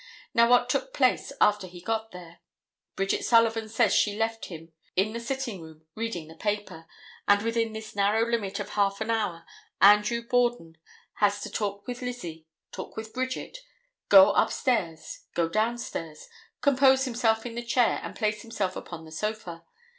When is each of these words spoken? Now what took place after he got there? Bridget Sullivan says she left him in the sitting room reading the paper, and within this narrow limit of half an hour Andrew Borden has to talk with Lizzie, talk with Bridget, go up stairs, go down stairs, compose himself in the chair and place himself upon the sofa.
Now 0.33 0.49
what 0.49 0.67
took 0.67 0.95
place 0.95 1.31
after 1.39 1.67
he 1.67 1.79
got 1.79 2.09
there? 2.09 2.39
Bridget 2.95 3.23
Sullivan 3.23 3.69
says 3.69 3.93
she 3.93 4.17
left 4.17 4.45
him 4.45 4.73
in 4.95 5.13
the 5.13 5.19
sitting 5.19 5.61
room 5.61 5.85
reading 5.93 6.27
the 6.27 6.33
paper, 6.33 6.87
and 7.27 7.43
within 7.43 7.73
this 7.73 7.95
narrow 7.95 8.25
limit 8.27 8.59
of 8.59 8.69
half 8.69 8.99
an 8.99 9.11
hour 9.11 9.45
Andrew 9.79 10.23
Borden 10.27 10.77
has 11.17 11.39
to 11.41 11.51
talk 11.51 11.85
with 11.85 12.01
Lizzie, 12.01 12.47
talk 12.71 12.97
with 12.97 13.13
Bridget, 13.13 13.59
go 14.09 14.31
up 14.31 14.51
stairs, 14.51 15.25
go 15.35 15.47
down 15.47 15.77
stairs, 15.77 16.27
compose 16.61 17.05
himself 17.05 17.45
in 17.45 17.53
the 17.53 17.61
chair 17.61 17.99
and 18.01 18.15
place 18.15 18.41
himself 18.41 18.75
upon 18.75 19.05
the 19.05 19.11
sofa. 19.11 19.63